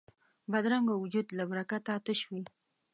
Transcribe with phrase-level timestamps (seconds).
[0.51, 2.43] بدرنګه وجود له برکته تش وي